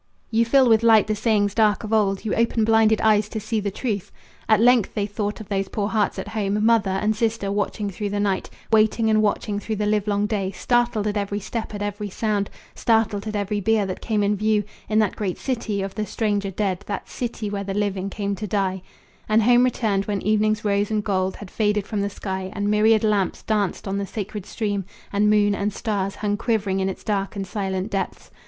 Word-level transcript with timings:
You 0.31 0.45
fill 0.45 0.67
with 0.67 0.81
light 0.81 1.05
the 1.05 1.13
sayings 1.13 1.53
dark 1.53 1.83
of 1.83 1.93
old. 1.93 2.25
You 2.25 2.33
open 2.33 2.63
blinded 2.65 2.99
eyes 3.01 3.29
to 3.29 3.39
see 3.39 3.59
the 3.59 3.69
truth." 3.69 4.11
At 4.49 4.59
length 4.59 4.95
they 4.95 5.05
thought 5.05 5.39
of 5.39 5.47
those 5.47 5.67
poor 5.69 5.89
hearts 5.89 6.17
at 6.17 6.29
home, 6.29 6.65
Mother 6.65 6.89
and 6.89 7.15
sister, 7.15 7.51
watching 7.51 7.87
through 7.91 8.09
the 8.09 8.19
night 8.19 8.49
Waiting 8.71 9.11
and 9.11 9.21
watching 9.21 9.59
through 9.59 9.75
the 9.75 9.85
livelong 9.85 10.25
day, 10.25 10.49
Startled 10.49 11.05
at 11.05 11.17
every 11.17 11.39
step, 11.39 11.75
at 11.75 11.83
every 11.83 12.09
sound, 12.09 12.49
Startled 12.73 13.27
at 13.27 13.35
every 13.35 13.59
bier 13.61 13.85
that 13.85 14.01
came 14.01 14.23
in 14.23 14.35
view 14.35 14.63
In 14.89 14.97
that 14.97 15.15
great 15.15 15.37
city 15.37 15.83
of 15.83 15.93
the 15.93 16.07
stranger 16.07 16.49
dead, 16.49 16.83
That 16.87 17.07
city 17.07 17.51
where 17.51 17.63
the 17.63 17.75
living 17.75 18.09
come 18.09 18.33
to 18.37 18.47
die 18.47 18.81
And 19.29 19.43
home 19.43 19.63
returned 19.63 20.05
when 20.05 20.23
evening's 20.23 20.65
rose 20.65 20.89
and 20.89 21.03
gold 21.03 21.35
Had 21.35 21.51
faded 21.51 21.85
from 21.85 22.01
the 22.01 22.09
sky, 22.09 22.51
and 22.55 22.71
myriad 22.71 23.03
lamps 23.03 23.43
Danced 23.43 23.87
on 23.87 23.99
the 23.99 24.07
sacred 24.07 24.47
stream, 24.47 24.83
and 25.13 25.29
moon 25.29 25.53
and 25.53 25.71
stars 25.71 26.15
Hung 26.15 26.37
quivering 26.37 26.79
in 26.79 26.89
its 26.89 27.03
dark 27.03 27.35
and 27.35 27.45
silent 27.45 27.91
depths. 27.91 28.31